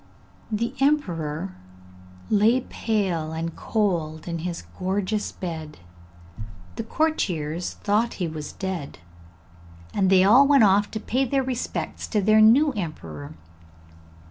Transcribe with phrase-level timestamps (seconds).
[0.51, 1.53] The emperor
[2.31, 5.77] lay pale and cold in his gorgeous bed,
[6.75, 8.97] the courtiers thought he was dead,
[9.93, 13.35] and they all went off to pay their respects to their new emperor.